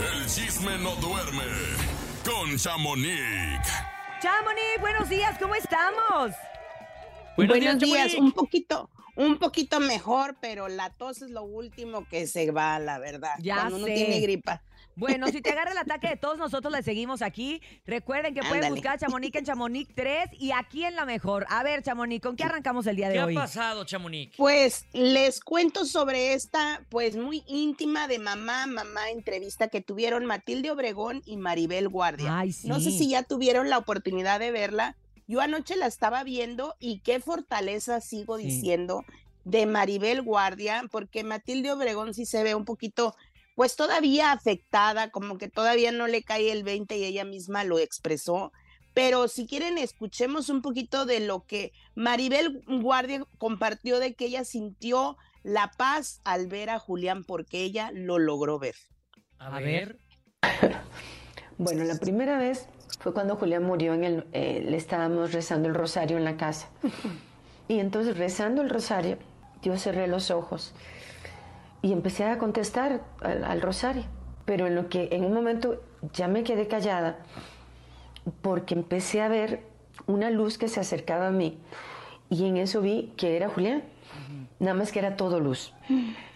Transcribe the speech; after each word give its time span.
El 0.00 0.24
chisme 0.24 0.78
no 0.78 0.96
duerme 0.96 1.44
con 2.24 2.56
Chamonix. 2.56 3.68
Chamonix, 4.22 4.80
buenos 4.80 5.10
días, 5.10 5.36
¿cómo 5.38 5.54
estamos? 5.54 6.32
Buenos, 7.36 7.78
días, 7.78 8.14
un 8.14 8.32
poquito, 8.32 8.88
un 9.14 9.38
poquito 9.38 9.78
mejor, 9.78 10.36
pero 10.40 10.68
la 10.68 10.88
tos 10.88 11.20
es 11.20 11.30
lo 11.30 11.42
último 11.42 12.08
que 12.08 12.26
se 12.26 12.50
va, 12.50 12.78
la 12.78 12.98
verdad. 12.98 13.34
Ya 13.40 13.56
cuando 13.56 13.76
uno 13.76 13.86
sé. 13.88 13.94
tiene 13.94 14.20
gripa. 14.20 14.62
Bueno, 15.00 15.28
si 15.28 15.40
te 15.40 15.50
agarra 15.50 15.72
el 15.72 15.78
ataque 15.78 16.08
de 16.10 16.16
todos 16.16 16.36
nosotros 16.36 16.72
le 16.72 16.82
seguimos 16.82 17.22
aquí. 17.22 17.62
Recuerden 17.86 18.34
que 18.34 18.40
pueden 18.42 18.56
Ándale. 18.56 18.74
buscar 18.74 18.94
a 18.94 18.98
Chamonix 18.98 19.34
en 19.34 19.44
Chamonix 19.46 19.90
3 19.94 20.28
y 20.38 20.52
aquí 20.52 20.84
en 20.84 20.94
La 20.94 21.06
Mejor. 21.06 21.46
A 21.48 21.62
ver, 21.62 21.82
Chamonix, 21.82 22.22
¿con 22.22 22.36
qué 22.36 22.44
arrancamos 22.44 22.86
el 22.86 22.96
día 22.96 23.08
de 23.08 23.14
¿Qué 23.14 23.22
hoy? 23.22 23.36
ha 23.36 23.40
pasado, 23.40 23.84
Chamonix? 23.84 24.36
Pues 24.36 24.84
les 24.92 25.40
cuento 25.40 25.86
sobre 25.86 26.34
esta, 26.34 26.84
pues 26.90 27.16
muy 27.16 27.42
íntima 27.46 28.06
de 28.08 28.18
mamá, 28.18 28.66
mamá 28.66 29.08
entrevista 29.10 29.68
que 29.68 29.80
tuvieron 29.80 30.26
Matilde 30.26 30.70
Obregón 30.70 31.22
y 31.24 31.38
Maribel 31.38 31.88
Guardia. 31.88 32.38
Ay, 32.38 32.52
sí. 32.52 32.68
No 32.68 32.78
sé 32.78 32.90
si 32.90 33.08
ya 33.08 33.22
tuvieron 33.22 33.70
la 33.70 33.78
oportunidad 33.78 34.38
de 34.38 34.50
verla. 34.50 34.96
Yo 35.26 35.40
anoche 35.40 35.76
la 35.76 35.86
estaba 35.86 36.24
viendo 36.24 36.76
y 36.78 36.98
qué 37.00 37.20
fortaleza 37.20 38.00
sigo 38.02 38.36
Sí. 38.36 38.44
diciendo 38.44 39.04
de 39.44 39.64
Maribel 39.64 40.20
Guardia, 40.20 40.84
porque 40.90 41.24
Matilde 41.24 41.72
Obregón 41.72 42.12
sí 42.12 42.26
se 42.26 42.42
ve 42.44 42.54
un 42.54 42.66
poquito, 42.66 43.14
pues 43.60 43.76
todavía 43.76 44.32
afectada, 44.32 45.10
como 45.10 45.36
que 45.36 45.50
todavía 45.50 45.92
no 45.92 46.06
le 46.06 46.22
cae 46.22 46.50
el 46.50 46.64
20 46.64 46.96
y 46.96 47.04
ella 47.04 47.26
misma 47.26 47.62
lo 47.62 47.78
expresó. 47.78 48.54
Pero 48.94 49.28
si 49.28 49.46
quieren, 49.46 49.76
escuchemos 49.76 50.48
un 50.48 50.62
poquito 50.62 51.04
de 51.04 51.20
lo 51.20 51.44
que 51.44 51.74
Maribel 51.94 52.62
Guardia 52.66 53.22
compartió 53.36 53.98
de 53.98 54.14
que 54.14 54.24
ella 54.24 54.44
sintió 54.44 55.18
la 55.42 55.72
paz 55.76 56.22
al 56.24 56.46
ver 56.46 56.70
a 56.70 56.78
Julián 56.78 57.22
porque 57.22 57.60
ella 57.60 57.90
lo 57.92 58.18
logró 58.18 58.58
ver. 58.58 58.76
A, 59.38 59.60
ver. 59.60 59.98
Bueno, 61.58 61.84
la 61.84 61.96
primera 61.96 62.38
vez 62.38 62.66
fue 62.98 63.12
cuando 63.12 63.36
Julián 63.36 63.64
murió, 63.64 63.92
en 63.92 64.04
el, 64.04 64.26
eh, 64.32 64.64
le 64.66 64.78
estábamos 64.78 65.34
rezando 65.34 65.68
el 65.68 65.74
rosario 65.74 66.16
en 66.16 66.24
la 66.24 66.38
casa. 66.38 66.70
Y 67.68 67.78
entonces 67.78 68.16
rezando 68.16 68.62
el 68.62 68.70
rosario, 68.70 69.18
yo 69.62 69.76
cerré 69.76 70.08
los 70.08 70.30
ojos 70.30 70.72
y 71.82 71.92
empecé 71.92 72.24
a 72.24 72.38
contestar 72.38 73.02
al, 73.20 73.44
al 73.44 73.60
rosario. 73.60 74.04
Pero 74.44 74.66
en 74.66 74.74
lo 74.74 74.88
que 74.88 75.08
en 75.12 75.24
un 75.24 75.32
momento 75.32 75.82
ya 76.12 76.28
me 76.28 76.42
quedé 76.42 76.66
callada 76.66 77.18
porque 78.42 78.74
empecé 78.74 79.22
a 79.22 79.28
ver 79.28 79.62
una 80.06 80.30
luz 80.30 80.58
que 80.58 80.68
se 80.68 80.80
acercaba 80.80 81.28
a 81.28 81.30
mí 81.30 81.58
y 82.30 82.46
en 82.46 82.56
eso 82.56 82.80
vi 82.80 83.12
que 83.16 83.36
era 83.36 83.48
Julián. 83.48 83.82
Nada 84.60 84.74
más 84.74 84.92
que 84.92 84.98
era 85.00 85.16
todo 85.16 85.40
luz. 85.40 85.72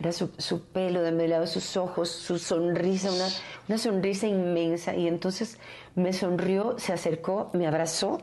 Era 0.01 0.11
su, 0.13 0.31
su 0.39 0.65
pelo 0.65 1.03
de 1.03 1.13
mi 1.13 1.29
lado, 1.29 1.47
sus 1.47 1.77
ojos, 1.77 2.09
su 2.09 2.39
sonrisa, 2.39 3.13
una, 3.13 3.29
una 3.69 3.79
sonrisa 3.79 4.27
inmensa. 4.27 4.97
Y 4.97 5.07
entonces 5.07 5.59
me 5.95 6.13
sonrió, 6.13 6.77
se 6.79 6.93
acercó, 6.93 7.51
me 7.53 7.67
abrazó, 7.67 8.19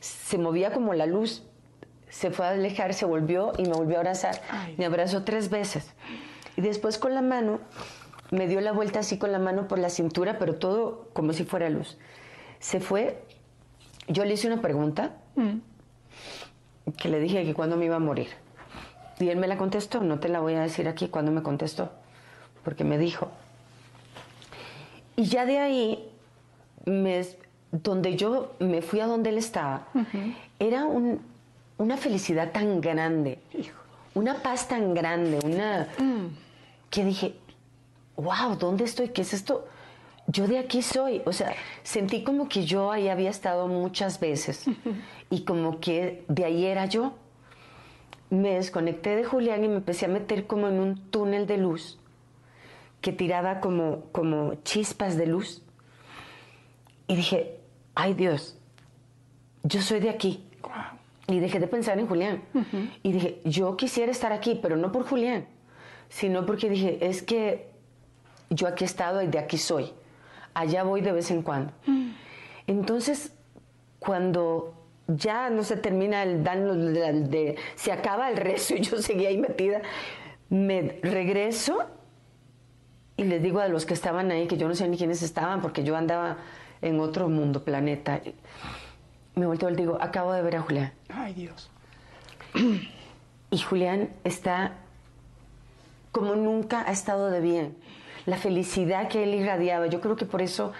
se 0.00 0.38
movía 0.38 0.72
como 0.72 0.94
la 0.94 1.06
luz, 1.06 1.42
se 2.08 2.30
fue 2.30 2.46
a 2.46 2.50
alejar, 2.50 2.94
se 2.94 3.04
volvió 3.04 3.52
y 3.58 3.62
me 3.62 3.72
volvió 3.72 3.96
a 3.96 4.00
abrazar. 4.00 4.40
Me 4.78 4.86
abrazó 4.86 5.24
tres 5.24 5.50
veces. 5.50 5.92
Y 6.58 6.60
después 6.60 6.98
con 6.98 7.14
la 7.14 7.22
mano, 7.22 7.60
me 8.32 8.48
dio 8.48 8.60
la 8.60 8.72
vuelta 8.72 8.98
así 8.98 9.16
con 9.16 9.30
la 9.30 9.38
mano 9.38 9.68
por 9.68 9.78
la 9.78 9.90
cintura, 9.90 10.40
pero 10.40 10.56
todo 10.56 11.08
como 11.12 11.32
si 11.32 11.44
fuera 11.44 11.70
luz. 11.70 11.96
Se 12.58 12.80
fue, 12.80 13.22
yo 14.08 14.24
le 14.24 14.34
hice 14.34 14.48
una 14.48 14.60
pregunta 14.60 15.12
que 16.96 17.08
le 17.08 17.20
dije 17.20 17.44
que 17.44 17.54
cuándo 17.54 17.76
me 17.76 17.84
iba 17.84 17.94
a 17.94 18.00
morir. 18.00 18.26
Y 19.20 19.28
él 19.28 19.36
me 19.38 19.46
la 19.46 19.56
contestó, 19.56 20.00
no 20.00 20.18
te 20.18 20.28
la 20.28 20.40
voy 20.40 20.54
a 20.54 20.60
decir 20.62 20.88
aquí 20.88 21.06
cuándo 21.06 21.30
me 21.30 21.44
contestó, 21.44 21.92
porque 22.64 22.82
me 22.82 22.98
dijo. 22.98 23.30
Y 25.14 25.26
ya 25.26 25.46
de 25.46 25.58
ahí, 25.60 26.10
me- 26.86 27.24
donde 27.70 28.16
yo 28.16 28.54
me 28.58 28.82
fui 28.82 28.98
a 28.98 29.06
donde 29.06 29.30
él 29.30 29.38
estaba, 29.38 29.86
era 30.58 30.86
un- 30.86 31.20
una 31.78 31.96
felicidad 31.96 32.50
tan 32.50 32.80
grande, 32.80 33.38
una 34.14 34.42
paz 34.42 34.66
tan 34.66 34.92
grande, 34.94 35.38
una 35.44 35.86
que 36.90 37.04
dije, 37.04 37.34
wow, 38.16 38.56
¿dónde 38.58 38.84
estoy? 38.84 39.08
¿Qué 39.08 39.22
es 39.22 39.34
esto? 39.34 39.66
Yo 40.26 40.46
de 40.46 40.58
aquí 40.58 40.82
soy. 40.82 41.22
O 41.24 41.32
sea, 41.32 41.54
sentí 41.82 42.22
como 42.22 42.48
que 42.48 42.64
yo 42.64 42.92
ahí 42.92 43.08
había 43.08 43.30
estado 43.30 43.68
muchas 43.68 44.20
veces 44.20 44.64
y 45.30 45.44
como 45.44 45.80
que 45.80 46.24
de 46.28 46.44
ahí 46.44 46.66
era 46.66 46.86
yo. 46.86 47.14
Me 48.30 48.54
desconecté 48.54 49.16
de 49.16 49.24
Julián 49.24 49.64
y 49.64 49.68
me 49.68 49.76
empecé 49.76 50.04
a 50.04 50.08
meter 50.08 50.46
como 50.46 50.68
en 50.68 50.80
un 50.80 51.10
túnel 51.10 51.46
de 51.46 51.56
luz 51.56 51.98
que 53.00 53.12
tiraba 53.12 53.60
como, 53.60 54.04
como 54.12 54.54
chispas 54.64 55.16
de 55.16 55.26
luz. 55.26 55.62
Y 57.06 57.16
dije, 57.16 57.58
ay 57.94 58.12
Dios, 58.14 58.58
yo 59.62 59.80
soy 59.80 60.00
de 60.00 60.10
aquí. 60.10 60.44
Y 61.26 61.40
dejé 61.40 61.58
de 61.58 61.68
pensar 61.68 61.98
en 61.98 62.06
Julián. 62.06 62.42
Y 63.02 63.12
dije, 63.12 63.40
yo 63.44 63.76
quisiera 63.76 64.10
estar 64.10 64.32
aquí, 64.32 64.58
pero 64.60 64.76
no 64.76 64.92
por 64.92 65.04
Julián, 65.04 65.46
sino 66.08 66.46
porque 66.46 66.68
dije, 66.68 66.98
es 67.06 67.22
que 67.22 67.68
yo 68.50 68.66
aquí 68.68 68.84
he 68.84 68.86
estado 68.86 69.22
y 69.22 69.26
de 69.26 69.38
aquí 69.38 69.58
soy. 69.58 69.92
Allá 70.54 70.82
voy 70.82 71.00
de 71.00 71.12
vez 71.12 71.30
en 71.30 71.42
cuando. 71.42 71.72
Entonces, 72.66 73.32
cuando 73.98 74.74
ya 75.06 75.50
no 75.50 75.62
se 75.64 75.76
termina 75.76 76.22
el 76.22 76.42
dan 76.44 76.92
de, 76.92 77.12
de- 77.28 77.56
se 77.76 77.92
acaba 77.92 78.30
el 78.30 78.36
rezo 78.36 78.74
y 78.74 78.80
yo 78.80 78.98
seguía 79.00 79.28
ahí 79.28 79.38
metida, 79.38 79.82
me 80.50 80.98
regreso 81.02 81.78
y 83.16 83.24
les 83.24 83.42
digo 83.42 83.60
a 83.60 83.68
los 83.68 83.84
que 83.86 83.94
estaban 83.94 84.30
ahí 84.30 84.46
que 84.46 84.56
yo 84.56 84.68
no 84.68 84.74
sé 84.74 84.86
ni 84.88 84.96
quiénes 84.96 85.22
estaban 85.22 85.60
porque 85.60 85.82
yo 85.84 85.96
andaba 85.96 86.38
en 86.82 87.00
otro 87.00 87.28
mundo, 87.28 87.64
planeta. 87.64 88.20
Me 89.34 89.46
volteo 89.46 89.68
y 89.68 89.72
le 89.72 89.78
digo, 89.78 89.98
acabo 90.00 90.32
de 90.32 90.42
ver 90.42 90.56
a 90.56 90.62
Julián. 90.62 90.92
Ay, 91.08 91.34
Dios. 91.34 91.70
Y 93.50 93.58
Julián 93.58 94.10
está 94.24 94.72
como 96.12 96.34
nunca 96.34 96.84
ha 96.86 96.92
estado 96.92 97.30
de 97.30 97.40
bien. 97.40 97.76
La 98.26 98.36
felicidad 98.36 99.08
que 99.08 99.22
él 99.24 99.34
irradiaba. 99.34 99.86
Yo 99.86 100.00
creo 100.00 100.16
que 100.16 100.26
por 100.26 100.42
eso 100.42 100.72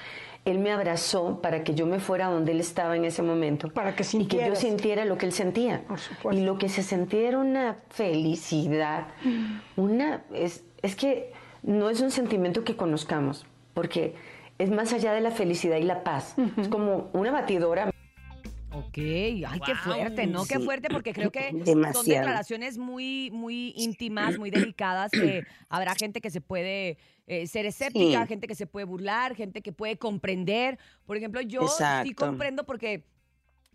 él 0.44 0.58
me 0.58 0.70
abrazó 0.72 1.40
para 1.42 1.62
que 1.64 1.74
yo 1.74 1.86
me 1.86 1.98
fuera 2.00 2.26
donde 2.28 2.52
él 2.52 2.60
estaba 2.60 2.96
en 2.96 3.04
ese 3.04 3.22
momento. 3.22 3.68
Para 3.70 3.94
que 3.94 4.02
Y 4.02 4.06
que 4.06 4.12
yo 4.12 4.18
sintieras. 4.18 4.58
sintiera 4.58 5.04
lo 5.04 5.18
que 5.18 5.26
él 5.26 5.32
sentía. 5.32 5.82
Por 5.86 5.98
supuesto. 5.98 6.40
Y 6.40 6.44
lo 6.44 6.58
que 6.58 6.68
se 6.68 6.82
sentía 6.82 7.28
era 7.28 7.38
una 7.38 7.76
felicidad. 7.90 9.08
Una, 9.76 10.22
es, 10.32 10.64
es 10.82 10.96
que 10.96 11.32
no 11.62 11.90
es 11.90 12.00
un 12.00 12.10
sentimiento 12.10 12.64
que 12.64 12.76
conozcamos, 12.76 13.46
porque 13.74 14.14
es 14.58 14.70
más 14.70 14.92
allá 14.92 15.12
de 15.12 15.20
la 15.20 15.30
felicidad 15.30 15.76
y 15.76 15.82
la 15.84 16.02
paz. 16.02 16.34
Es 16.56 16.68
como 16.68 17.08
una 17.12 17.30
batidora. 17.30 17.90
Ok, 18.70 18.98
ay, 18.98 19.60
qué 19.64 19.74
fuerte, 19.74 20.26
¿no? 20.26 20.44
Qué 20.44 20.56
sí. 20.56 20.62
fuerte, 20.62 20.88
porque 20.90 21.12
creo 21.12 21.32
que 21.32 21.50
son 21.92 22.06
declaraciones 22.06 22.76
muy, 22.76 23.30
muy 23.32 23.72
íntimas, 23.76 24.38
muy 24.38 24.50
delicadas, 24.50 25.10
que 25.10 25.46
habrá 25.68 25.94
gente 25.94 26.20
que 26.20 26.30
se 26.30 26.40
puede 26.40 26.98
eh, 27.26 27.46
ser 27.46 27.66
escéptica, 27.66 28.22
Sí. 28.22 28.28
gente 28.28 28.46
que 28.46 28.54
se 28.54 28.66
puede 28.66 28.84
burlar, 28.84 29.34
gente 29.34 29.62
que 29.62 29.72
puede 29.72 29.96
comprender. 29.96 30.78
Por 31.06 31.16
ejemplo, 31.16 31.40
yo 31.40 31.66
sí 32.02 32.12
comprendo 32.14 32.64
porque 32.66 33.04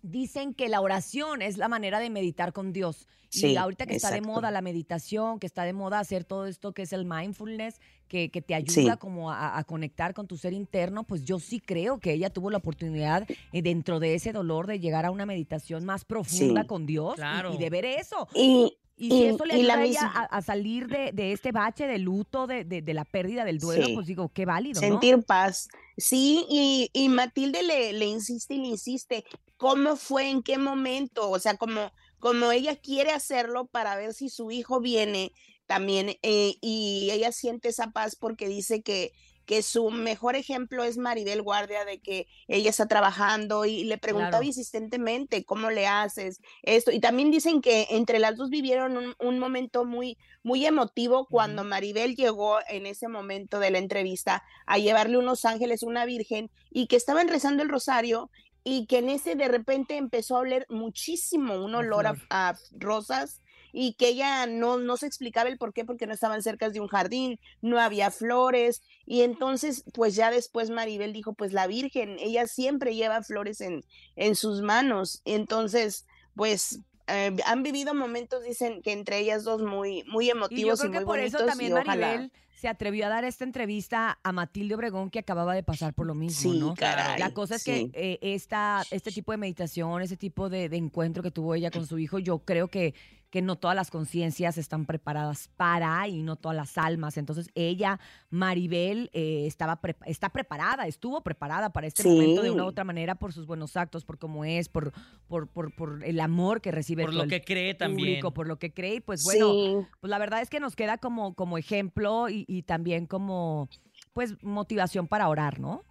dicen 0.03 0.53
que 0.53 0.69
la 0.69 0.79
oración 0.81 1.41
es 1.41 1.57
la 1.57 1.67
manera 1.67 1.99
de 1.99 2.09
meditar 2.11 2.53
con 2.53 2.71
Dios. 2.73 3.07
y 3.35 3.55
ahorita 3.55 3.87
que 3.87 3.95
está 3.95 4.11
de 4.11 4.21
moda 4.21 4.51
la 4.51 4.61
meditación, 4.61 5.39
que 5.39 5.47
está 5.47 5.63
de 5.63 5.73
moda 5.73 5.97
hacer 5.97 6.23
todo 6.23 6.45
esto 6.45 6.71
que 6.71 6.83
es 6.83 6.93
el 6.93 7.03
mindfulness, 7.03 7.81
que, 8.07 8.29
que 8.29 8.43
te 8.43 8.53
ayuda 8.53 8.93
Sí. 8.93 8.99
como 8.99 9.31
a, 9.31 9.57
a 9.57 9.63
conectar 9.63 10.13
con 10.13 10.27
tu 10.27 10.37
ser 10.37 10.53
interno, 10.53 11.03
pues 11.03 11.23
yo 11.23 11.39
sí 11.39 11.59
creo 11.59 11.99
que 11.99 12.13
ella 12.13 12.29
tuvo 12.29 12.51
la 12.51 12.57
oportunidad 12.59 13.27
eh, 13.51 13.61
dentro 13.63 13.99
de 13.99 14.13
ese 14.13 14.33
dolor 14.33 14.67
de 14.67 14.79
llegar 14.79 15.05
a 15.07 15.09
una 15.09 15.25
meditación 15.25 15.83
más 15.83 16.05
profunda 16.05 16.61
Sí. 16.61 16.67
con 16.67 16.85
Dios 16.85 17.13
y- 17.13 17.15
Claro. 17.15 17.53
y, 17.55 17.57
de 17.57 17.69
ver 17.71 17.85
eso. 17.85 18.27
Y, 18.35 18.77
Y 18.95 19.09
si 19.09 19.23
eso 19.23 19.43
le 19.45 19.55
ayuda 19.55 19.77
a 19.79 19.83
ella 19.83 20.11
a, 20.13 20.25
a 20.25 20.41
salir 20.43 20.85
de, 20.87 21.11
de 21.11 21.31
este 21.31 21.51
bache 21.51 21.87
de 21.87 21.97
luto, 21.97 22.45
de, 22.45 22.63
de- 22.65 22.83
de 22.83 22.93
la 22.93 23.03
pérdida 23.05 23.43
del 23.45 23.57
duelo, 23.57 23.87
Sí. 23.87 23.93
pues 23.95 24.05
digo, 24.05 24.29
qué 24.29 24.45
válido, 24.45 24.79
¿no? 24.79 24.88
sentir 24.88 25.23
paz. 25.25 25.67
Sí, 25.97 26.45
y, 26.47 26.91
y 26.94 27.09
Matilde 27.09 27.63
le, 27.63 27.94
le 27.94 28.06
insiste 28.06 28.53
y 28.53 28.57
le 28.59 28.67
insiste, 28.67 29.23
¿cómo 29.63 29.95
fue? 29.95 30.30
¿En 30.30 30.44
qué 30.44 30.57
momento? 30.57 31.30
O 31.30 31.39
sea, 31.39 31.56
como, 31.56 31.94
como 32.19 32.51
ella 32.51 32.75
quiere 32.75 33.12
hacerlo 33.12 33.68
para 33.68 33.95
ver 33.95 34.13
si 34.13 34.27
su 34.27 34.51
hijo 34.51 34.81
viene 34.81 35.31
también 35.68 36.18
eh, 36.21 36.56
y 36.60 37.07
ella 37.13 37.31
siente 37.31 37.69
esa 37.69 37.92
paz 37.92 38.18
porque 38.18 38.50
dice 38.50 38.81
que, 38.83 39.13
que 39.45 39.63
su 39.63 39.89
mejor 39.89 40.36
ejemplo 40.36 40.83
es 40.83 40.98
Maribel 40.98 41.42
Guardia, 41.42 41.86
de 41.86 42.01
que 42.01 42.27
ella 42.50 42.71
está 42.71 42.88
trabajando 42.89 43.63
y 43.63 43.86
le 43.86 43.98
preguntaba 43.98 44.31
Claro. 44.31 44.44
insistentemente, 44.44 45.45
¿cómo 45.45 45.69
le 45.69 45.88
haces 45.88 46.42
esto? 46.63 46.92
Y 46.92 47.00
también 47.00 47.31
dicen 47.31 47.62
que 47.62 47.88
entre 47.92 48.19
las 48.19 48.36
dos 48.36 48.50
vivieron 48.50 48.98
un, 48.98 49.16
un 49.18 49.39
momento 49.39 49.86
muy, 49.86 50.18
muy 50.44 50.66
emotivo 50.66 51.25
cuando 51.30 51.63
Maribel 51.63 52.18
llegó 52.18 52.57
en 52.68 52.86
ese 52.86 53.07
momento 53.07 53.59
de 53.59 53.71
la 53.71 53.77
entrevista 53.77 54.44
a 54.66 54.77
llevarle 54.77 55.18
unos 55.18 55.45
ángeles, 55.45 55.83
una 55.83 56.04
virgen, 56.04 56.51
y 56.69 56.88
que 56.88 56.98
estaban 56.98 57.30
rezando 57.30 57.63
el 57.63 57.69
rosario 57.69 58.30
y 58.63 58.86
que 58.86 59.00
en 59.00 59.10
ese 59.10 59.36
de 59.36 59.48
repente 59.48 59.98
empezó 59.98 60.38
a 60.38 60.42
oler 60.42 60.65
muchísimo 60.69 61.56
un 61.63 61.75
olor 61.75 62.06
a, 62.30 62.56
rosas 62.71 63.42
y 63.71 63.94
que 63.94 64.10
ella 64.10 64.45
no, 64.45 64.77
no 64.77 64.98
se 64.98 65.07
explicaba 65.07 65.50
el 65.50 65.57
por 65.57 65.74
qué, 65.74 65.83
porque 65.83 66.06
no 66.06 66.13
estaban 66.13 66.44
cerca 66.44 66.69
de 66.69 66.80
un 66.80 66.88
jardín, 66.88 67.39
no 67.62 67.80
había 67.80 68.12
flores, 68.12 68.83
y 69.07 69.24
entonces, 69.24 69.83
pues 69.95 70.15
ya 70.15 70.30
después 70.30 70.69
Maribel 70.69 71.12
dijo, 71.12 71.33
pues 71.33 71.54
la 71.54 71.65
Virgen, 71.65 72.18
ella 72.19 72.45
siempre 72.45 72.94
lleva 72.94 73.24
flores 73.24 73.62
en, 73.62 73.83
en 74.15 74.36
sus 74.36 74.62
manos, 74.62 75.24
entonces, 75.25 76.06
pues 76.36 76.81
eh, 77.07 77.36
han 77.45 77.63
vivido 77.63 77.94
momentos, 77.94 78.44
dicen 78.44 78.81
que 78.81 78.92
entre 78.92 79.18
ellas 79.18 79.44
dos 79.44 79.62
muy, 79.62 80.04
muy 80.04 80.30
emotivos 80.30 80.80
y, 80.80 80.83
yo 80.83 80.89
creo 80.89 81.01
que 81.01 81.06
por 81.06 81.19
eso 81.19 81.44
también 81.45 81.74
Maribel 81.74 82.31
se 82.63 82.69
atrevió 82.69 83.07
a 83.07 83.10
dar 83.10 83.25
esta 83.25 83.44
entrevista 83.44 84.19
a 84.24 84.31
Matilde 84.31 84.75
Obregón 84.75 85.10
que 85.10 85.19
acababa 85.19 85.54
de 85.54 85.63
pasar 85.63 85.94
por 85.94 86.07
lo 86.07 86.15
mismo, 86.15 86.54
¿no? 86.54 86.75
la 86.80 87.31
cosa 87.33 87.56
es 87.56 87.65
que 87.65 87.89
eh, 87.92 88.19
esta, 88.21 88.83
este 88.89 89.12
tipo 89.12 89.33
de 89.33 89.38
meditación, 89.38 90.01
ese 90.01 90.15
tipo 90.15 90.48
de, 90.48 90.69
de 90.69 90.77
encuentro 90.77 91.21
que 91.21 91.30
tuvo 91.30 91.56
ella 91.56 91.71
con 91.71 91.86
su 91.86 92.00
hijo, 92.00 92.19
yo 92.19 92.39
creo 92.39 92.69
que 92.69 92.94
que 93.33 93.42
no 93.42 93.56
todas 93.56 93.75
las 93.75 93.89
conciencias 93.89 94.60
están 94.60 94.86
preparadas 94.86 95.50
para 95.57 96.07
y 96.07 96.21
no 96.21 96.36
todas 96.36 96.56
las 96.56 96.77
almas. 96.77 97.18
Entonces 97.18 97.50
ella, 97.56 98.00
Maribel, 98.30 99.09
eh, 99.12 99.48
estaba 99.48 99.80
está 100.06 100.30
preparada, 100.30 100.86
estuvo 100.86 101.21
preparada 101.21 101.71
para 101.74 101.88
este 101.88 102.04
momento 102.04 102.44
de 102.44 102.51
una 102.51 102.63
u 102.63 102.68
otra 102.68 102.83
manera 102.83 103.16
por 103.16 103.33
sus 103.33 103.48
buenos 103.48 103.75
actos, 103.75 104.06
por 104.06 104.19
cómo 104.19 104.45
es, 104.45 104.69
por, 104.69 104.94
por, 105.27 105.50
por, 105.50 106.04
el 106.04 106.19
amor 106.19 106.62
que 106.62 106.69
recibe. 106.71 107.06
Por 107.06 107.16
lo 107.16 107.25
que 107.25 107.42
cree 107.42 107.74
también. 107.74 108.21
por 108.21 108.48
lo 108.48 108.59
que 108.59 108.71
cree. 108.71 108.98
Y 108.98 109.00
pues 109.00 109.24
bueno, 109.24 109.89
pues 110.00 110.12
la 110.12 110.19
verdad 110.19 110.44
es 110.44 110.51
que 110.51 110.59
nos 110.59 110.75
queda 110.75 111.00
como, 111.00 111.33
como 111.33 111.57
ejemplo 111.57 112.30
y, 112.30 112.52
y 112.53 112.63
también 112.63 113.07
como 113.07 113.69
pues 114.13 114.35
motivación 114.41 115.07
para 115.07 115.27
orar, 115.27 115.59
¿no? 115.59 115.83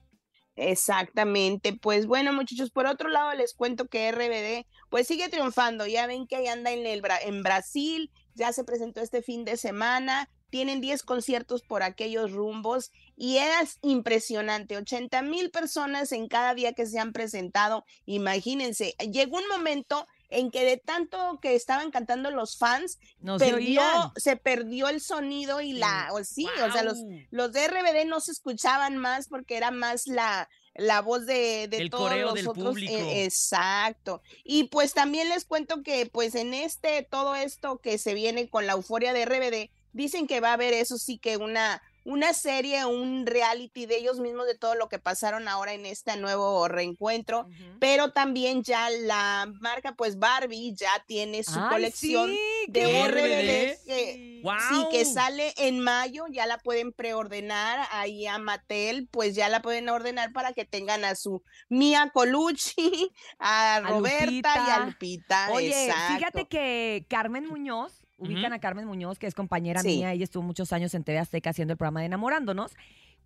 Exactamente, 0.55 1.73
pues 1.73 2.07
bueno 2.07 2.33
muchachos, 2.35 2.71
por 2.71 2.87
otro 2.87 3.09
lado 3.09 3.33
les 3.35 3.55
cuento 3.55 3.89
que 3.89 4.13
RBD 4.13 4.67
pues 4.91 5.07
sigue 5.07 5.31
triunfando, 5.31 5.87
ya 5.87 6.07
ven 6.07 6.27
que 6.27 6.37
ahí 6.37 6.47
anda 6.47 6.71
en, 6.71 6.87
el, 6.87 7.03
en 7.25 7.43
Brasil, 7.43 8.11
ya 8.35 8.53
se 8.53 8.63
presentó 8.63 9.01
este 9.01 9.23
fin 9.23 9.47
de 9.47 9.57
semana, 9.57 10.29
tienen 10.51 10.83
10 10.83 11.05
conciertos 11.05 11.63
por 11.63 11.83
aquellos 11.83 12.33
rumbos 12.33 12.93
y 13.17 13.39
es 13.39 13.79
impresionante, 13.81 14.77
80 14.77 15.23
mil 15.23 15.51
personas 15.51 16.13
en 16.13 16.29
cada 16.29 16.55
día 16.55 16.75
que 16.75 16.85
se 16.85 16.99
han 16.99 17.15
presentado, 17.15 17.87
imagínense, 18.05 18.95
llegó 19.11 19.39
un 19.39 19.49
momento 19.49 20.07
en 20.33 20.51
que 20.51 20.65
de 20.65 20.79
tanto 20.79 21.39
que 21.41 21.55
estaban 21.55 21.91
cantando 21.91 22.31
los 22.31 22.57
fans, 22.57 22.99
perdió, 23.39 23.83
se, 24.17 24.37
perdió 24.37 24.89
el 24.89 25.01
sonido 25.01 25.61
y 25.61 25.75
la, 25.75 26.09
o 26.13 26.25
sí, 26.25 26.47
o 26.67 26.73
sea, 26.73 26.83
los, 26.83 26.99
los 27.31 27.53
de 27.53 27.69
RBD 27.69 28.07
no 28.07 28.21
se 28.21 28.33
escuchaban 28.33 28.97
más 28.97 29.29
porque 29.29 29.59
era 29.59 29.71
más 29.71 30.07
la, 30.07 30.49
la 30.75 31.03
voz 31.03 31.27
de, 31.27 31.69
de 31.69 31.91
todos 31.91 32.17
los 32.17 32.35
del 32.35 32.49
otros. 32.49 32.65
Público. 32.65 32.95
exacto. 32.97 34.23
Y 34.43 34.65
pues 34.65 34.95
también 34.95 35.29
les 35.29 35.45
cuento 35.45 35.83
que 35.83 36.07
pues 36.07 36.35
en 36.35 36.55
este, 36.55 37.07
todo 37.11 37.35
esto 37.35 37.79
que 37.79 37.99
se 37.99 38.15
viene 38.15 38.49
con 38.49 38.67
la 38.67 38.73
euforia 38.73 39.13
de 39.13 39.27
RBD, 39.27 39.71
dicen 39.93 40.27
que 40.27 40.41
va 40.41 40.51
a 40.51 40.55
haber 40.55 40.73
eso 40.73 40.97
sí 40.97 41.19
que 41.19 41.37
una 41.37 41.83
una 42.05 42.35
serie, 42.35 42.85
un 42.85 43.27
reality 43.27 43.87
de 43.87 43.99
ellos 43.99 44.19
mismos 44.19 44.47
de 44.47 44.57
todo 44.57 44.75
lo 44.75 44.89
que 44.89 44.99
pasaron 44.99 45.49
ahora 45.49 45.73
en 45.73 45.87
este 45.87 46.17
nuevo 46.17 46.67
reencuentro, 46.69 47.47
pero 47.79 48.13
también 48.13 48.63
ya 48.63 48.91
la 48.91 49.51
marca, 49.61 49.95
pues 49.95 50.19
Barbie 50.19 50.75
ya 50.75 50.91
tiene 51.07 51.45
su 51.45 51.61
colección 51.69 52.33
de 52.69 53.09
RBD 53.09 53.87
que, 53.87 54.43
sí, 54.69 54.87
que 54.91 55.05
sale 55.05 55.55
en 55.57 55.81
mayo, 55.81 56.25
ya 56.31 56.47
la 56.47 56.59
pueden 56.59 56.93
preordenar 56.93 57.87
ahí 57.91 58.27
a 58.27 58.39
Mattel, 58.39 59.09
pues 59.11 59.35
ya 59.35 59.49
la 59.49 59.63
pueden 59.63 59.89
ordenar 59.89 60.33
para 60.33 60.53
que 60.53 60.65
tengan 60.65 61.05
a 61.05 61.15
su 61.15 61.43
Mia 61.69 62.11
Colucci, 62.13 63.11
a, 63.39 63.81
Roberta 63.81 64.65
y 64.67 64.71
a 64.71 64.87
Lupita. 64.87 65.51
Oye, 65.53 65.93
fíjate 66.15 66.47
que 66.47 67.07
Carmen 67.09 67.47
Muñoz 67.47 68.02
ubican 68.23 68.53
a 68.53 68.59
Carmen 68.59 68.87
Muñoz, 68.87 69.19
que 69.19 69.27
es 69.27 69.35
compañera 69.35 69.83
mía, 69.83 70.13
ella 70.13 70.25
estuvo 70.25 70.43
muchos 70.43 70.73
años 70.73 70.95
en 70.95 71.05
TV 71.05 71.19
Azteca 71.19 71.51
haciendo 71.51 71.73
el 71.73 71.79
programa 71.79 72.01
de 72.01 72.07
Enamorándonos. 72.07 72.73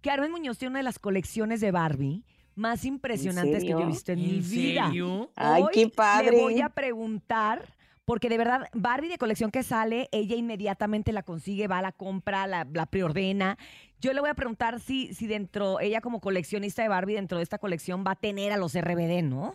Carmen 0.00 0.30
Muñoz 0.30 0.58
tiene 0.58 0.70
una 0.70 0.78
de 0.80 0.84
las 0.84 0.98
colecciones 0.98 1.60
de 1.60 1.70
Barbie 1.70 2.24
más 2.54 2.84
impresionantes 2.84 3.62
que 3.62 3.70
yo 3.70 3.80
he 3.80 3.86
visto 3.86 4.12
en, 4.12 4.20
mi 4.20 4.40
vida. 4.40 4.90
Ay, 5.36 5.64
qué 5.72 5.88
padre. 5.88 6.32
Le 6.32 6.42
voy 6.42 6.60
a 6.60 6.70
preguntar 6.70 7.76
porque 8.06 8.28
de 8.28 8.38
verdad, 8.38 8.68
Barbie 8.72 9.08
de 9.08 9.18
colección 9.18 9.50
que 9.50 9.64
sale, 9.64 10.08
ella 10.12 10.36
inmediatamente 10.36 11.12
la 11.12 11.24
consigue, 11.24 11.66
va 11.66 11.78
a 11.78 11.82
la 11.82 11.92
compra, 11.92 12.46
la, 12.46 12.66
la, 12.72 12.86
preordena. 12.86 13.58
Yo 14.00 14.12
le 14.12 14.20
voy 14.20 14.30
a 14.30 14.34
preguntar 14.34 14.78
si, 14.78 15.12
si 15.12 15.26
dentro, 15.26 15.80
ella 15.80 16.00
como 16.00 16.20
coleccionista 16.20 16.82
de 16.82 16.88
Barbie, 16.88 17.14
dentro 17.14 17.38
de 17.38 17.42
esta 17.42 17.58
colección 17.58 18.04
va 18.06 18.12
a 18.12 18.16
tener 18.16 18.52
a 18.52 18.58
los 18.58 18.74
RBD, 18.78 19.24
¿no? 19.24 19.54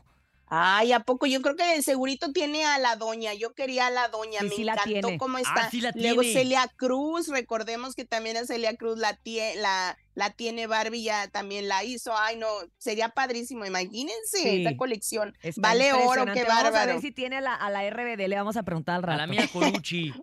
Ay, 0.53 0.91
¿a 0.91 0.99
poco? 0.99 1.27
Yo 1.27 1.41
creo 1.41 1.55
que 1.55 1.75
el 1.75 1.81
segurito 1.81 2.33
tiene 2.33 2.65
a 2.65 2.77
la 2.77 2.97
doña. 2.97 3.33
Yo 3.33 3.53
quería 3.53 3.87
a 3.87 3.89
la 3.89 4.09
doña. 4.09 4.41
Me 4.41 4.53
encantó 4.53 5.17
cómo 5.17 5.37
ah, 5.37 5.41
está. 5.41 5.91
Luego 5.95 6.23
Celia 6.23 6.69
Cruz, 6.75 7.29
recordemos 7.29 7.95
que 7.95 8.03
también 8.03 8.35
a 8.35 8.45
Celia 8.45 8.75
Cruz 8.75 8.99
la, 8.99 9.17
la, 9.55 9.97
la 10.13 10.29
tiene 10.31 10.67
Barbie, 10.67 11.03
ya 11.03 11.29
también 11.29 11.69
la 11.69 11.85
hizo. 11.85 12.11
Ay, 12.17 12.35
no, 12.35 12.49
sería 12.77 13.07
padrísimo. 13.07 13.65
Imagínense 13.65 14.57
esta 14.57 14.75
colección. 14.75 15.33
vale 15.55 15.93
oro, 15.93 16.25
qué 16.25 16.43
bárbaro. 16.43 16.73
Vamos 16.73 16.79
a 16.81 16.85
ver 16.85 16.99
si 16.99 17.13
tiene 17.13 17.37
a 17.37 17.41
la, 17.41 17.55
a 17.55 17.69
la 17.69 17.89
RBD, 17.89 18.27
le 18.27 18.35
vamos 18.35 18.57
a 18.57 18.63
preguntar 18.63 18.97
al 18.97 19.03
rato. 19.03 19.13
A 19.13 19.25
la 19.25 19.27
mía 19.27 19.47
Corucci. 19.53 20.13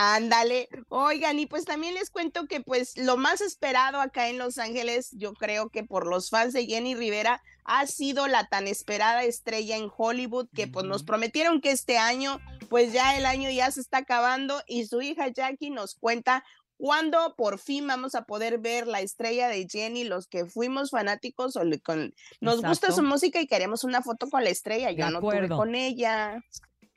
Ándale, 0.00 0.68
oigan, 0.90 1.40
y 1.40 1.46
pues 1.46 1.64
también 1.64 1.94
les 1.94 2.08
cuento 2.08 2.46
que 2.46 2.60
pues 2.60 2.96
lo 2.96 3.16
más 3.16 3.40
esperado 3.40 4.00
acá 4.00 4.28
en 4.28 4.38
Los 4.38 4.58
Ángeles, 4.58 5.10
yo 5.10 5.34
creo 5.34 5.70
que 5.70 5.82
por 5.82 6.06
los 6.06 6.30
fans 6.30 6.52
de 6.52 6.66
Jenny 6.66 6.94
Rivera, 6.94 7.42
ha 7.64 7.84
sido 7.88 8.28
la 8.28 8.46
tan 8.46 8.68
esperada 8.68 9.24
estrella 9.24 9.76
en 9.76 9.90
Hollywood, 9.94 10.48
que 10.54 10.68
pues 10.68 10.86
nos 10.86 11.02
prometieron 11.02 11.60
que 11.60 11.72
este 11.72 11.98
año, 11.98 12.38
pues 12.70 12.92
ya 12.92 13.18
el 13.18 13.26
año 13.26 13.50
ya 13.50 13.72
se 13.72 13.80
está 13.80 13.98
acabando 13.98 14.62
y 14.68 14.86
su 14.86 15.02
hija 15.02 15.28
Jackie 15.28 15.70
nos 15.70 15.96
cuenta 15.96 16.44
cuándo 16.76 17.34
por 17.36 17.58
fin 17.58 17.84
vamos 17.86 18.14
a 18.14 18.22
poder 18.22 18.58
ver 18.58 18.86
la 18.86 19.00
estrella 19.00 19.48
de 19.48 19.66
Jenny, 19.68 20.04
los 20.04 20.28
que 20.28 20.46
fuimos 20.46 20.90
fanáticos 20.90 21.56
o 21.56 21.62
con, 21.82 22.14
nos 22.40 22.62
gusta 22.62 22.92
su 22.92 23.02
música 23.02 23.40
y 23.40 23.48
queremos 23.48 23.82
una 23.82 24.00
foto 24.00 24.30
con 24.30 24.44
la 24.44 24.50
estrella, 24.50 24.92
yo 24.92 25.10
no 25.10 25.20
tuve 25.20 25.48
con 25.48 25.74
ella. 25.74 26.40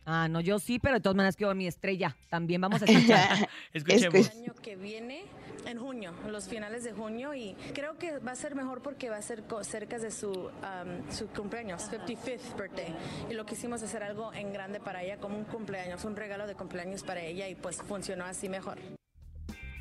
Ah, 0.06 0.27
no, 0.27 0.42
yo 0.42 0.59
sí, 0.59 0.80
pero 0.80 0.95
de 0.95 1.01
todas 1.01 1.15
maneras 1.15 1.36
quiero 1.36 1.53
mi 1.53 1.68
estrella. 1.68 2.15
También 2.30 2.62
vamos 2.62 2.81
a 2.81 2.86
escuchar. 2.88 3.50
Escuchemos. 3.74 4.31
El 4.31 4.39
año 4.39 4.53
que 4.56 4.75
viene, 4.75 5.24
en 5.65 5.77
junio, 5.77 6.13
los 6.30 6.48
finales 6.48 6.83
de 6.83 6.92
junio, 6.92 7.33
y 7.33 7.56
creo 7.74 7.98
que 7.98 8.18
va 8.19 8.31
a 8.31 8.36
ser 8.36 8.56
mejor 8.56 8.81
porque 8.81 9.09
va 9.09 9.18
a 9.18 9.21
ser 9.21 9.44
cerca 9.62 10.00
de 10.00 10.12
su, 10.12 10.31
um, 10.31 11.12
su 11.12 11.27
cumpleaños, 11.27 11.83
55th 11.92 12.57
birthday. 12.57 12.95
Y 13.30 13.33
lo 13.33 13.45
quisimos 13.45 13.83
hacer 13.83 14.03
algo 14.03 14.33
en 14.33 14.51
grande 14.53 14.80
para 14.80 15.03
ella, 15.03 15.18
como 15.18 15.38
un 15.38 15.45
cumpleaños, 15.45 16.03
un 16.06 16.15
regalo 16.15 16.48
de 16.48 16.56
cumpleaños 16.56 17.03
para 17.03 17.21
ella, 17.21 17.48
y 17.48 17.56
pues 17.56 17.77
funcionó 17.77 18.25
así 18.25 18.50
mejor. 18.50 18.80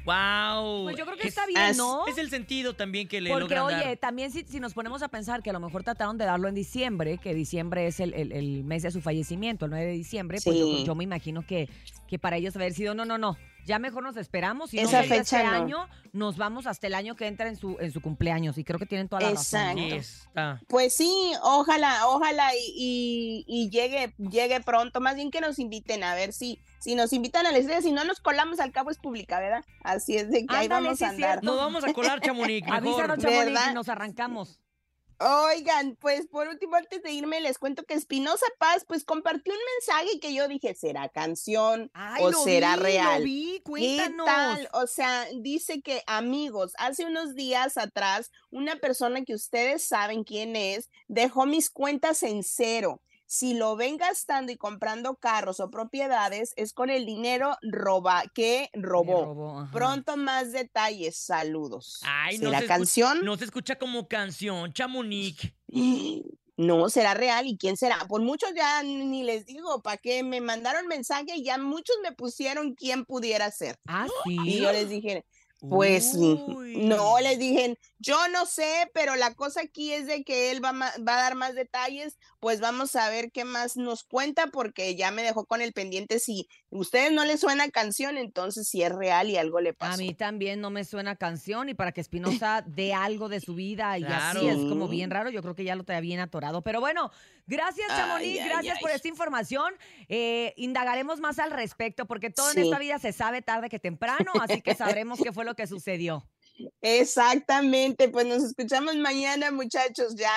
¡Wow! 0.04 0.84
Pues 0.84 0.96
yo 0.96 1.04
creo 1.04 1.16
que 1.16 1.28
está 1.28 1.46
bien, 1.46 1.76
¿no? 1.76 2.06
Es 2.06 2.18
el 2.18 2.30
sentido 2.30 2.74
también 2.74 3.06
que 3.06 3.20
le 3.20 3.30
Porque, 3.30 3.58
oye, 3.60 3.96
también 3.96 4.30
si, 4.30 4.44
si, 4.44 4.60
nos 4.60 4.72
ponemos 4.72 5.02
a 5.02 5.08
pensar 5.08 5.42
que 5.42 5.50
a 5.50 5.52
lo 5.52 5.60
mejor 5.60 5.82
trataron 5.82 6.16
de 6.16 6.24
darlo 6.24 6.48
en 6.48 6.54
diciembre, 6.54 7.18
que 7.18 7.34
diciembre 7.34 7.86
es 7.86 8.00
el, 8.00 8.14
el, 8.14 8.64
mes 8.64 8.82
de 8.82 8.90
su 8.90 9.00
fallecimiento, 9.00 9.66
el 9.66 9.70
9 9.72 9.86
de 9.86 9.92
diciembre, 9.92 10.38
pues 10.42 10.56
yo, 10.84 10.94
me 10.94 11.04
imagino 11.04 11.46
que, 11.46 11.68
que 12.10 12.18
para 12.18 12.36
ellos 12.36 12.56
haber 12.56 12.74
sido, 12.74 12.92
no, 12.92 13.04
no, 13.04 13.16
no, 13.16 13.38
ya 13.64 13.78
mejor 13.78 14.02
nos 14.02 14.16
esperamos 14.16 14.74
y 14.74 14.80
Esa 14.80 15.02
no 15.02 15.08
fecha 15.08 15.20
este 15.20 15.36
año 15.36 15.88
nos 16.12 16.36
vamos 16.36 16.66
hasta 16.66 16.88
el 16.88 16.94
año 16.94 17.14
que 17.14 17.28
entra 17.28 17.48
en 17.48 17.56
su 17.56 17.76
en 17.78 17.92
su 17.92 18.00
cumpleaños 18.00 18.58
y 18.58 18.64
creo 18.64 18.80
que 18.80 18.86
tienen 18.86 19.08
toda 19.08 19.22
la 19.22 19.30
razón. 19.30 19.76
Pues 20.68 20.96
sí, 20.96 21.32
ojalá, 21.42 22.08
ojalá 22.08 22.50
y, 22.56 23.44
y, 23.46 23.70
llegue 23.70 24.12
llegue 24.18 24.60
pronto, 24.60 25.00
más 25.00 25.14
bien 25.14 25.30
que 25.30 25.40
nos 25.40 25.60
inviten 25.60 26.02
a 26.02 26.14
ver 26.14 26.32
si 26.32 26.58
si 26.80 26.96
nos 26.96 27.12
invitan 27.12 27.46
a 27.46 27.52
la 27.52 27.58
estrella, 27.58 27.80
si 27.80 27.92
no 27.92 28.04
nos 28.04 28.20
colamos 28.20 28.58
al 28.58 28.72
cabo 28.72 28.90
es 28.90 28.98
pública, 28.98 29.38
¿verdad? 29.38 29.64
Así 29.84 30.16
es 30.16 30.30
de 30.30 30.46
que 30.46 30.56
ahí 30.56 30.66
vamos 30.66 31.00
a 31.02 31.10
andar. 31.10 31.44
No 31.44 31.56
vamos 31.56 31.84
a 31.84 31.92
colar, 31.92 32.20
Chamonix, 32.20 32.66
Avísanos, 32.70 33.18
Chamonix, 33.18 33.60
y 33.70 33.74
nos 33.74 33.88
arrancamos. 33.88 34.59
Oigan, 35.22 35.96
pues 36.00 36.26
por 36.28 36.48
último, 36.48 36.76
antes 36.76 37.02
de 37.02 37.12
irme, 37.12 37.42
les 37.42 37.58
cuento 37.58 37.84
que 37.84 37.92
Espinosa 37.92 38.46
Paz, 38.58 38.86
pues 38.88 39.04
compartió 39.04 39.52
un 39.52 39.58
mensaje 39.76 40.18
que 40.18 40.32
yo 40.32 40.48
dije, 40.48 40.74
¿será 40.74 41.10
canción 41.10 41.90
o 42.20 42.32
será 42.32 42.76
real? 42.76 43.22
vi, 43.22 43.60
cuéntanos. 43.62 44.24
¿Qué 44.26 44.32
tal? 44.32 44.68
O 44.72 44.86
sea, 44.86 45.26
dice 45.40 45.82
que, 45.82 46.02
amigos, 46.06 46.72
hace 46.78 47.04
unos 47.04 47.34
días 47.34 47.76
atrás, 47.76 48.30
una 48.50 48.76
persona 48.76 49.22
que 49.22 49.34
ustedes 49.34 49.82
saben 49.86 50.24
quién 50.24 50.56
es, 50.56 50.88
dejó 51.06 51.44
mis 51.44 51.68
cuentas 51.68 52.22
en 52.22 52.42
cero 52.42 53.02
si 53.30 53.54
lo 53.54 53.76
ven 53.76 53.96
gastando 53.96 54.50
y 54.50 54.56
comprando 54.56 55.14
carros 55.14 55.60
o 55.60 55.70
propiedades, 55.70 56.52
es 56.56 56.72
con 56.72 56.90
el 56.90 57.06
dinero 57.06 57.56
roba, 57.62 58.24
que 58.34 58.70
robó. 58.72 59.68
Pronto 59.72 60.16
más 60.16 60.50
detalles. 60.50 61.16
Saludos. 61.16 62.00
Ay, 62.02 62.38
no 62.38 62.50
¿Será 62.50 62.66
canción? 62.66 63.24
No 63.24 63.36
se 63.36 63.44
escucha 63.44 63.76
como 63.76 64.08
canción, 64.08 64.72
Chamonix. 64.72 65.52
No, 66.56 66.90
será 66.90 67.14
real. 67.14 67.46
¿Y 67.46 67.56
quién 67.56 67.78
será? 67.78 67.96
Por 68.06 68.20
muchos 68.20 68.52
ya 68.54 68.82
ni 68.82 69.22
les 69.22 69.46
digo, 69.46 69.80
¿para 69.80 69.96
qué? 69.96 70.22
Me 70.22 70.42
mandaron 70.42 70.88
mensaje 70.88 71.34
y 71.34 71.42
ya 71.42 71.56
muchos 71.56 71.96
me 72.02 72.12
pusieron 72.12 72.74
quién 72.74 73.06
pudiera 73.06 73.50
ser. 73.50 73.78
Ah, 73.86 74.06
sí. 74.24 74.36
Y 74.44 74.58
yo 74.58 74.70
les 74.70 74.90
dije, 74.90 75.24
pues 75.68 76.14
no, 76.14 77.20
les 77.20 77.38
dije, 77.38 77.78
yo 77.98 78.16
no 78.28 78.46
sé, 78.46 78.90
pero 78.94 79.16
la 79.16 79.34
cosa 79.34 79.62
aquí 79.62 79.92
es 79.92 80.06
de 80.06 80.24
que 80.24 80.50
él 80.50 80.64
va, 80.64 80.72
va, 80.72 80.88
a 80.94 81.22
dar 81.22 81.34
más 81.34 81.54
detalles, 81.54 82.18
pues 82.38 82.60
vamos 82.60 82.96
a 82.96 83.10
ver 83.10 83.30
qué 83.30 83.44
más 83.44 83.76
nos 83.76 84.04
cuenta, 84.04 84.46
porque 84.48 84.96
ya 84.96 85.10
me 85.10 85.22
dejó 85.22 85.44
con 85.44 85.60
el 85.60 85.72
pendiente 85.72 86.18
si, 86.18 86.48
ustedes 86.70 87.12
no 87.12 87.24
les 87.24 87.40
suena 87.40 87.68
canción, 87.70 88.16
entonces 88.16 88.68
si 88.68 88.82
es 88.82 88.92
real 88.92 89.28
y 89.28 89.36
algo 89.36 89.60
le 89.60 89.74
pasó. 89.74 89.94
A 89.94 89.96
mí 89.98 90.14
también 90.14 90.60
no 90.60 90.70
me 90.70 90.84
suena 90.84 91.16
canción 91.16 91.68
y 91.68 91.74
para 91.74 91.92
que 91.92 92.00
Espinosa 92.10 92.64
dé 92.66 92.94
algo 92.94 93.28
de 93.28 93.40
su 93.40 93.54
vida 93.54 93.98
y 93.98 94.04
así 94.04 94.48
es 94.48 94.56
como 94.56 94.88
bien 94.88 95.10
raro, 95.10 95.30
yo 95.30 95.42
creo 95.42 95.54
que 95.54 95.64
ya 95.64 95.76
lo 95.76 95.84
traía 95.84 96.00
bien 96.00 96.20
atorado. 96.20 96.62
Pero 96.62 96.80
bueno, 96.80 97.10
gracias 97.50 97.88
Chamonix, 97.88 98.44
gracias 98.44 98.78
por 98.80 98.90
esta 98.90 99.08
información. 99.08 99.74
Eh, 100.08 100.54
indagaremos 100.56 101.20
más 101.20 101.38
al 101.38 101.50
respecto 101.50 102.06
porque 102.06 102.30
todo 102.30 102.50
en 102.52 102.58
esta 102.58 102.78
vida 102.78 102.98
se 102.98 103.12
sabe 103.12 103.42
tarde 103.42 103.68
que 103.68 103.78
temprano, 103.78 104.32
así 104.40 104.62
que 104.62 104.74
sabremos 104.74 105.20
qué 105.22 105.32
fue 105.32 105.44
lo 105.44 105.54
que 105.54 105.66
sucedió. 105.66 106.26
Exactamente, 106.80 108.08
pues 108.08 108.26
nos 108.26 108.42
escuchamos 108.42 108.96
mañana 108.96 109.50
muchachos, 109.50 110.14
ya 110.14 110.32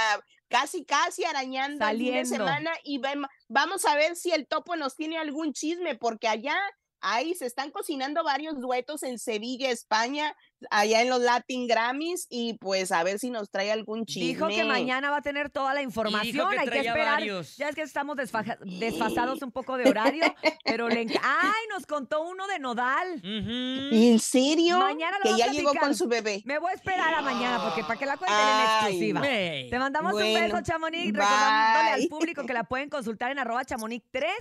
casi, 0.47 0.85
casi 0.85 1.23
arañando 1.23 1.87
el 1.87 1.97
fin 1.97 2.13
de 2.13 2.25
semana 2.25 2.71
y 2.83 3.01
vamos 3.47 3.85
a 3.85 3.95
ver 3.95 4.15
si 4.15 4.31
el 4.31 4.47
topo 4.47 4.75
nos 4.75 4.95
tiene 4.95 5.17
algún 5.17 5.53
chisme, 5.53 5.95
porque 5.95 6.27
allá 6.27 6.55
ahí 7.03 7.35
se 7.35 7.45
están 7.45 7.69
cocinando 7.69 8.23
varios 8.23 8.59
duetos 8.59 9.03
en 9.03 9.19
Sevilla, 9.19 9.69
España 9.69 10.35
allá 10.71 11.01
en 11.01 11.09
los 11.09 11.19
Latin 11.19 11.67
Grammys 11.67 12.25
y 12.29 12.53
pues 12.53 12.91
a 12.93 13.03
ver 13.03 13.19
si 13.19 13.29
nos 13.29 13.49
trae 13.49 13.71
algún 13.71 14.05
chisme. 14.05 14.29
Dijo 14.29 14.47
que 14.47 14.63
mañana 14.63 15.11
va 15.11 15.17
a 15.17 15.21
tener 15.21 15.49
toda 15.49 15.73
la 15.73 15.81
información, 15.81 16.57
hay 16.57 16.67
que 16.67 16.79
esperar. 16.79 17.21
Ya 17.21 17.69
es 17.69 17.75
que 17.75 17.81
estamos 17.81 18.15
desfasados 18.15 19.41
un 19.41 19.51
poco 19.51 19.77
de 19.77 19.89
horario, 19.89 20.23
pero 20.63 20.89
le 20.89 21.01
¡Ay, 21.21 21.67
nos 21.69 21.85
contó 21.85 22.23
uno 22.23 22.47
de 22.47 22.59
Nodal! 22.59 23.21
¿En 23.23 24.19
serio? 24.19 24.79
Mañana 24.79 25.17
lo 25.23 25.31
que 25.31 25.37
ya 25.37 25.47
llegó 25.51 25.73
con 25.73 25.93
su 25.95 26.07
bebé. 26.07 26.41
Me 26.45 26.59
voy 26.59 26.71
a 26.71 26.75
esperar 26.75 27.13
a 27.13 27.21
mañana 27.21 27.61
porque 27.61 27.83
para 27.83 27.99
que 27.99 28.05
la 28.05 28.17
cuenten 28.17 28.39
en 28.39 28.61
exclusiva. 28.61 29.21
Te 29.69 29.79
mandamos 29.79 30.13
un 30.13 30.19
beso, 30.33 30.61
Chamonix, 30.61 31.13
recordándole 31.13 31.89
al 31.89 32.07
público 32.07 32.45
que 32.45 32.53
la 32.53 32.63
pueden 32.63 32.89
consultar 32.89 33.31
en 33.31 33.39
arroba 33.39 33.65
chamonix 33.65 34.05
3 34.11 34.31